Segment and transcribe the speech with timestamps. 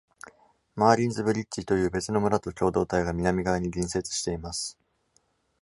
[0.75, 4.79] マーリンズ・ブリッジという別の村と共同体が、南側に隣接しています。